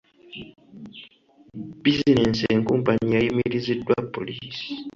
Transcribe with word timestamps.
Bizinensi 1.81 2.43
enkumpanyi 2.53 3.09
yayimiriziddwa 3.17 3.95
poliisi. 4.13 4.65